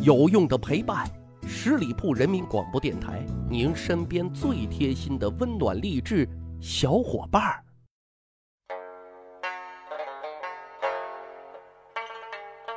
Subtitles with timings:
[0.00, 1.04] 有用的陪伴，
[1.44, 6.28] 十里铺人民广播电台，您身边最贴心的温暖励志
[6.60, 7.64] 小伙伴儿。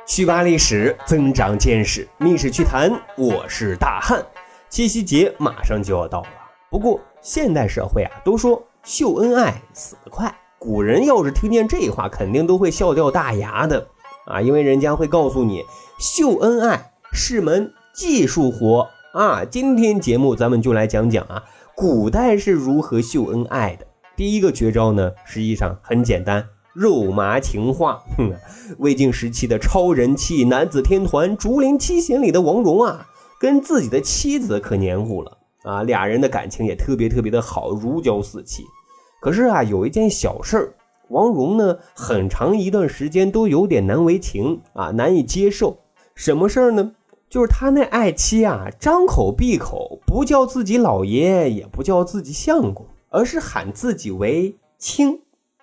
[0.04, 4.20] 趣扒历史，增长见识，密室趣谈，我是大汉。
[4.68, 6.28] 七夕节马上就要到了，
[6.70, 10.34] 不过现代社会啊，都说秀恩爱死得快。
[10.58, 13.86] 古人要是听见这话，肯定都会笑掉大牙的
[14.26, 15.62] 啊，因为人家会告诉你，
[16.00, 19.44] 秀恩爱是门技术活啊。
[19.44, 21.44] 今天节目咱们就来讲讲啊，
[21.76, 23.86] 古代是如何秀恩爱的。
[24.16, 26.44] 第一个绝招呢，实际上很简单。
[26.72, 28.32] 肉麻情话，哼，
[28.78, 33.06] 魏晋时期的超人气男子天团《竹林七贤》里的王戎啊，
[33.38, 38.64] 跟自己的妻子可黏糊了啊，俩人的感情也特别特别的好，如胶似漆。
[39.20, 40.74] 可是啊，有一件小事儿，
[41.10, 45.78] 王戎呢，很长一段时间都有点难为情啊，难以接受。
[46.14, 46.92] 什么事儿呢？
[47.32, 55.18] 就是他那爱妻啊，张口闭口不叫自己老爷，也不叫自己相公，而是喊自己为卿。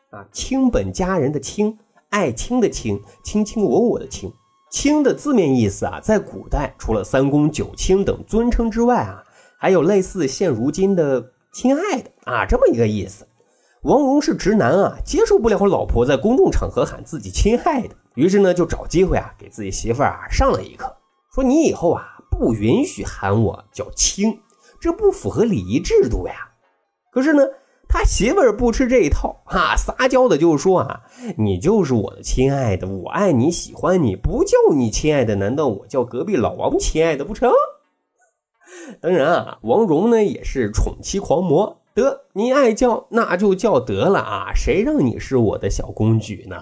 [0.09, 1.78] 啊，卿本佳人的卿，
[2.09, 4.34] 爱卿的卿，卿卿我我的卿，
[4.72, 9.23] 卿的字面意思啊，在古代除了三公九卿等尊称之外啊，
[9.59, 11.23] 还有类似现如今的
[11.54, 13.28] 亲爱的啊这么一个意思。
[13.83, 20.92] 王蓉是直男啊，接受不了老婆在公众场合喊自己亲爱的，于是呢就找机会啊给自己媳妇儿啊上了一课，
[21.34, 24.40] 说你以后啊不允许喊我叫卿，
[24.80, 26.52] 这不符合礼仪制度呀。
[27.12, 27.44] 可是呢。
[27.92, 31.02] 他媳妇儿不吃这一套，哈，撒娇的就说啊，
[31.40, 37.52] 你就是我的亲爱的，我爱你，喜欢你，不叫你亲爱的，难道我叫隔壁老王亲爱的不成？
[39.02, 46.58] 当然啊，王戎呢也是宠妻狂魔，得你爱叫那就叫得了啊，谁让你是我的小公举呢？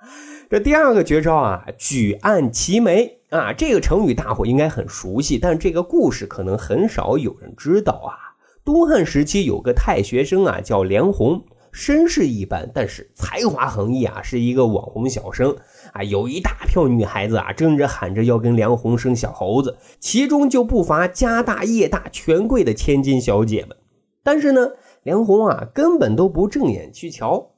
[0.48, 8.36] 这第二个绝招啊，举案齐眉啊，这个成语大伙应该很熟悉，但这个故事可能很少有人知道啊。
[8.62, 15.56] 东汉时期有个太学生啊，叫梁鸿，身世一般，但是才华横溢啊，是一个网红小生
[15.94, 16.02] 啊。
[16.02, 23.74] 有一大票女孩子啊，争着喊着要跟梁鸿生小猴子，其中就不乏家大业大、权贵的千金小姐们。
[24.22, 24.72] 但是呢，
[25.04, 27.52] 梁鸿啊，根本都不正眼去瞧。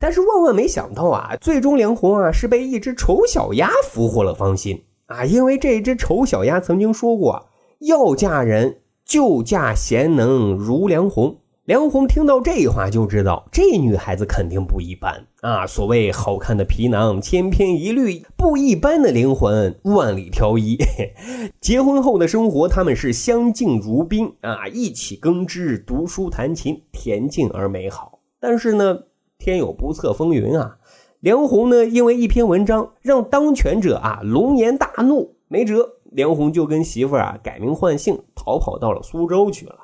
[0.00, 5.26] 但是万万没想到啊，最终梁鸿啊，是被一只丑小鸭俘获了芳心啊。
[5.26, 7.46] 因为这只丑小鸭曾经说过，
[7.80, 8.78] 要嫁人。
[9.02, 11.38] 就嫁贤能如梁红。
[11.64, 15.66] 梁红听到这话就知道这女孩子肯定不一般啊！
[15.66, 20.78] 所谓好看的皮囊千篇一律，不一般的灵魂万里挑一。
[21.60, 28.20] 结婚后的生活，他们是相敬如宾啊，一起耕织、读书、弹琴，恬静而美好。
[28.38, 29.00] 但是呢，
[29.40, 30.76] 天有不测风云啊！
[31.20, 35.96] 梁红呢，因为一篇文章让当权者啊龙颜大怒，没辙。
[36.04, 39.76] 梁红就跟媳妇啊改名换姓，逃跑到了苏州去了。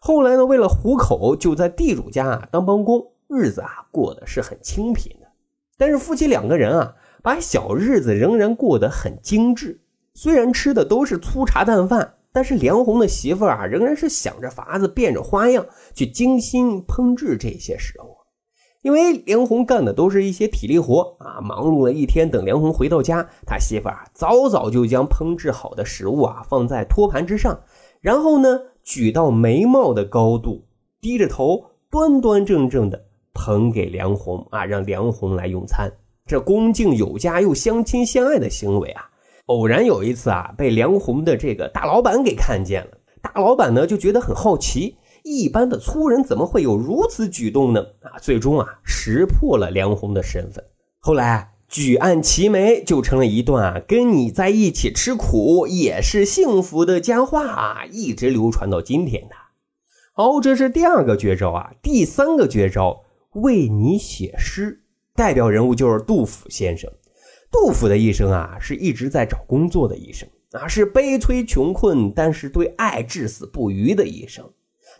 [0.00, 5.26] 后来呢，为了糊口，就在地主家啊当帮工，日子啊过得是很清贫的。
[5.76, 9.80] 但是夫妻两个人啊，把小日子仍然过得很精致。
[10.14, 18.15] 虽然吃的都是粗茶淡饭，但是梁红的媳妇儿啊，仍然是想着法子，变着花样去精心烹制这些食物。
[18.86, 27.58] 因为梁红干的都是一些体力活啊，忙碌了一天，等梁红回到家，他媳妇儿早早就将烹制好的食物啊放在托盘之上，
[28.00, 30.64] 然后呢举到眉毛的高度，
[31.00, 35.90] 低着头，端端正正的捧给梁红啊，让梁红来用餐。
[36.24, 39.02] 这恭敬有加又相亲相爱的行为啊，
[39.46, 42.90] 偶然有一次啊，被梁红的这个大老板给看见了。
[43.20, 44.96] 大老板呢就觉得很好奇。
[45.28, 47.84] 一般的粗人怎么会有如此举动呢？
[48.02, 50.64] 啊，最终啊识破了梁红的身份。
[51.00, 59.34] 后来举案齐眉就成了一段啊跟你在一起吃苦也是幸福的佳话啊，一直流传到今天的。
[60.12, 61.72] 好，这是第二个绝招啊。
[61.82, 64.84] 第三个绝招为你写诗，
[65.16, 66.88] 代表人物就是杜甫先生。
[67.50, 74.48] 杜甫的一生啊是一直在找工作的一生啊，是悲催穷困，但是对爱至死不渝的一生。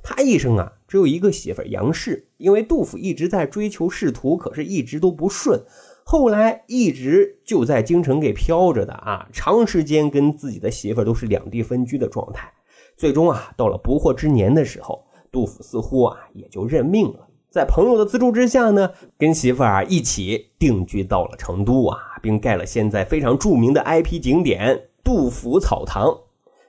[0.02, 2.28] 他一生啊，只有一个媳妇杨氏。
[2.36, 5.62] 因为杜甫一直在追求仕途，可是一直都不顺。
[6.04, 12.52] 后来一直就在京城给飘着的啊，长时间跟自己的媳妇都是两地分居的状态。
[12.96, 17.26] 最终啊，到了不惑之年的时候，杜甫似乎啊也就认命了。
[17.50, 26.16] 在朋友的资助之下呢，跟媳妇啊一起定居到了成都啊，并盖了现在非常著名的 IP 景点杜甫草堂。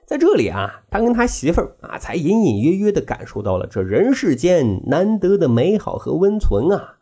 [0.08, 6.94] 在这里啊，他跟他媳妇儿啊，才隐隐约约地感受到了这人世间难得的美好和温存啊。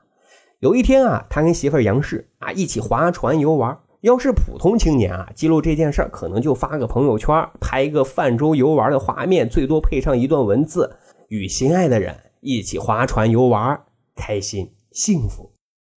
[0.58, 10.96] 有一天啊，他跟媳妇儿杨氏啊一起划船游玩，要是普通青年啊，记录这件事儿，可能就发个朋友圈，拍一个泛舟游玩的画面，最多配上一段文字，
[11.28, 13.82] 与心爱的人一起划船游玩，
[14.16, 15.52] 开心幸福。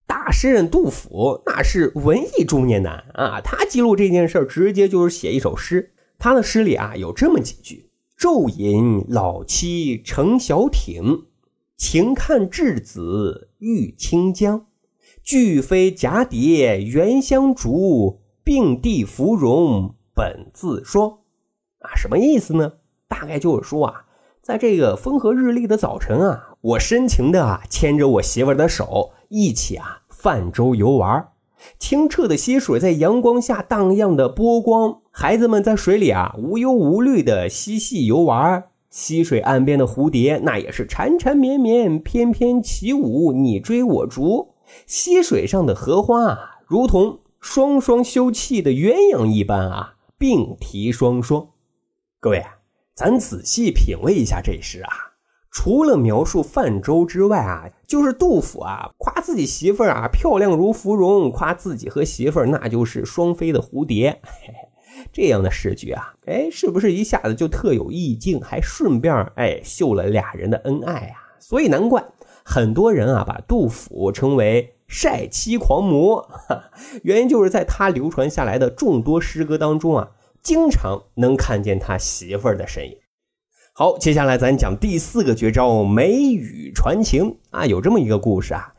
[0.05, 5.93] 大诗人杜甫那是文艺中年男啊，他记录这件事儿，直接就是写一首诗。
[6.19, 7.89] 他的诗里啊有这么几句
[8.19, 11.25] ：“昼饮老妻乘小艇，
[11.77, 14.67] 晴看稚子欲清江。
[15.23, 21.19] 俱飞蛱蝶原相逐，并蒂芙蓉本自霜。”
[21.79, 22.73] 啊，什么意思呢？
[23.07, 24.05] 大概就是说啊，
[24.41, 30.01] 在这个风和日丽的早晨啊，我深情的啊牵着我媳妇的手，一起啊。
[30.09, 31.29] 泛舟游玩，
[31.79, 38.65] 清澈的溪水在阳光下荡漾的波光，孩子们在水里啊无忧无虑的嬉戏游玩。
[38.89, 44.55] 溪水岸边的蝴蝶，那也是缠缠绵绵，翩翩起舞，你追我逐。
[44.87, 51.49] 溪水上的荷花，如同双双休憩的鸳鸯一般啊，并提双双。
[52.19, 52.57] 各位啊，
[52.95, 54.89] 咱仔细品味一下这诗啊。
[55.51, 64.21] 除了描述泛舟之外啊，就是杜甫啊夸自己媳妇儿啊漂亮如芙蓉，夸自己和媳妇儿那就是双飞的蝴蝶，
[65.11, 71.37] 这样的诗句啊，哎，是不是一下子就特有意境，还顺便哎秀了俩人的恩爱啊？
[71.39, 72.05] 所以难怪
[72.43, 76.29] 很多人啊把杜甫称为晒妻狂魔，
[77.03, 80.11] 原因就是在他流传下来的众多诗歌当中啊，
[80.41, 82.97] 经常能看见他媳妇儿的身影。
[83.73, 87.65] 好，接下来咱讲第四个绝招——梅雨传情啊。
[87.65, 88.73] 有这么一个故事啊，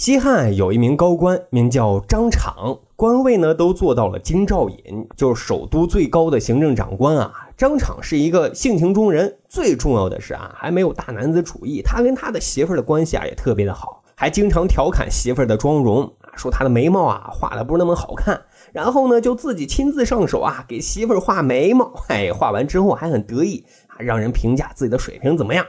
[0.00, 7.30] 西汉有一名高官，名叫张敞，官位呢都做到了京兆尹，就是首都最高的行政长官啊。
[7.54, 11.82] 张敞是一个性情中人，最重要的是啊，还没有大男子主义。
[11.82, 18.40] 他跟他的媳妇儿的关系啊也特别的好，还经常调侃媳妇儿的妆容啊，说她的眉毛啊画的不是那么好看，
[18.72, 21.92] 然后呢就自己亲自上手啊给媳妇儿画眉毛。
[22.08, 24.00] 哎，画完之后还很得意啊。
[24.00, 25.66] 让人评价自己的水平怎么样？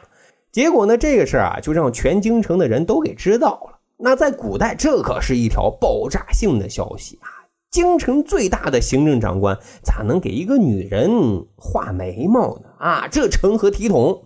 [0.53, 3.79] 结果呢，这个事儿啊，就让全京城的人都给知道了。
[4.03, 7.29] 那在古代，这可是一条爆炸性的消息啊！
[7.69, 12.63] 京城最大的行政长官咋能给一个女人画眉毛呢？
[12.79, 14.23] 啊，这成何体统？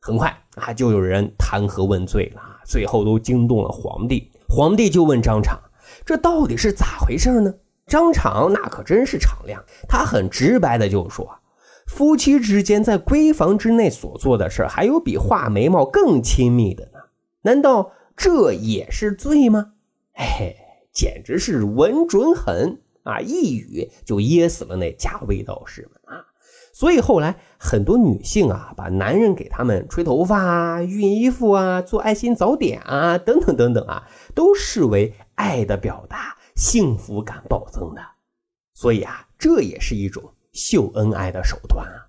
[0.00, 4.30] 很快啊，就有人弹劾问罪了，最后都惊动了皇帝。
[4.48, 5.60] 皇帝就问张敞
[6.06, 7.52] ：“这到底是咋回事呢？”
[7.86, 11.28] 张敞那可真是敞亮，他很直白的就说。
[11.86, 16.98] 夫妻之间在闺房之内所做的事还有比画眉毛更亲密的呢？
[17.42, 19.72] 难道这也是罪吗？
[20.12, 20.54] 哎，
[20.92, 23.20] 简直是稳准狠啊！
[23.20, 26.26] 一语就噎死了那假味道士们啊！
[26.72, 38.02] 所以后来很多女性啊，把男人给他们吹头发啊、熨衣服啊、做爱心早点啊等等等等啊，都视为爱的表达，幸福感暴增的。
[38.74, 40.34] 所以啊，这也是一种。
[40.50, 42.07] 秀恩爱的手段啊！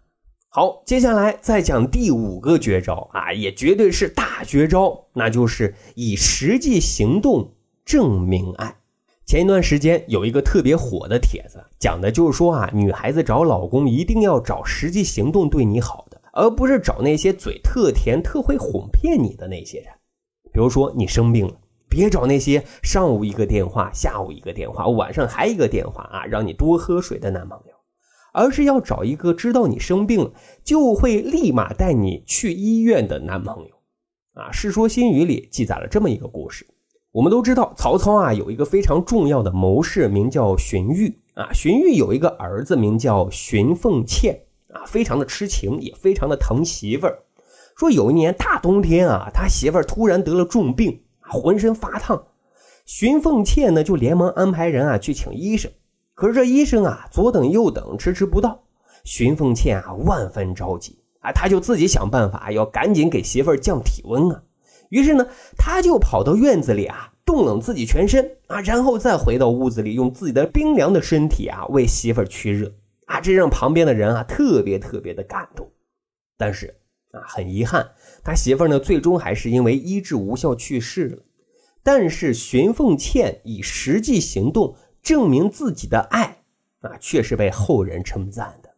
[0.52, 7.54] 好，接下来再讲第五个绝招啊，也绝对是大绝招，那就是以实际行动
[7.86, 8.76] 证明爱。
[9.28, 19.94] 前一段时间有一个特别火的帖子，讲的就是说啊，女孩子找老公一定要找实际行动对你好的，而不是找那些嘴特甜、特会哄骗你的那些人。
[20.52, 21.54] 比如说你生病了，
[21.88, 27.79] 别找那些上午一个电话，下午一个电话，晚上还一个电话啊，让你多喝水的男朋友。
[28.34, 30.32] 而是要找一个知道你生病了
[30.64, 33.76] 就会立马带你去医院的男朋友，
[34.34, 36.68] 啊，《世说新语》里记载了这么一个故事。
[37.12, 41.52] 我们都知道，曹操啊有一个非常重要的谋士，名叫荀彧啊。
[41.52, 44.40] 荀彧有一个儿子，名叫荀凤倩
[44.72, 47.24] 啊，非常的痴情，也非常的疼媳妇儿。
[47.76, 52.28] 说有一年大冬天啊，他媳妇儿突然得了重病，浑身发烫，
[52.86, 55.72] 荀凤倩呢就连忙安排人啊去请医生。
[56.20, 58.62] 可是这医生啊，左等右等，迟迟不到。
[59.06, 64.44] 荀凤倩啊，万分着急啊，他就自己想办法，要赶紧给媳妇降体温啊。
[64.90, 65.26] 于是呢，
[65.58, 72.70] 他就跑到院子里啊，冻冷自己全身啊，然后再回到屋子里，用自己的冰凉的身体啊，为媳妇儿驱热
[73.06, 73.22] 啊。
[73.22, 75.72] 这让旁边的人啊，特别特别的感动。
[76.38, 76.76] 但是
[77.12, 77.92] 啊，很遗憾，
[78.26, 81.20] 他媳妇儿呢，最终还是因为医治无效去世了。
[81.82, 84.76] 但是荀凤倩以实际行动。
[85.02, 86.44] 证明自己的爱
[86.82, 88.70] 啊，却是被后人称赞的。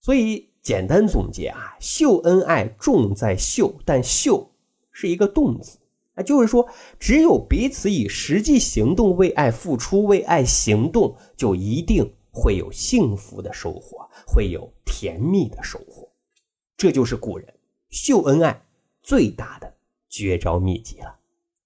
[0.00, 4.50] 所以简单总结啊，秀恩爱重在秀，但秀
[4.92, 5.78] 是一个动词
[6.14, 16.08] 啊，就是说，只有彼此以实际行动为爱付出，为爱行动，就一定会有幸福的收获，会有甜蜜的收获。
[16.76, 17.52] 这就是古人
[17.90, 18.62] 秀恩爱
[19.02, 19.74] 最大的
[20.08, 21.18] 绝招秘籍了。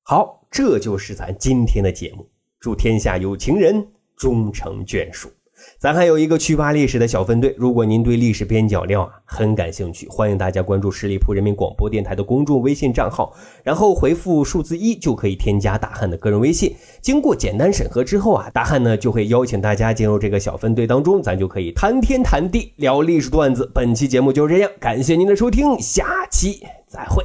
[0.03, 2.29] 好，这就是咱今天的节目。
[2.61, 3.87] 祝天下有情人
[4.17, 5.31] 终成眷属。
[5.79, 16.75] 咱还有一个趣扒历史的小分队，如果您对历史边角料啊很感兴趣，欢迎大家关注十里铺人民广播电台的公众微信账号，然后回复数字一就可以添加大汉的个人微信。
[17.03, 23.71] 经过简单审核之后啊，大汉呢就会邀请大家进入这个小分队当中，咱就可以谈天谈地聊历史段子。
[23.75, 27.23] 本期节目就是这样，感谢您的收听，下期再会。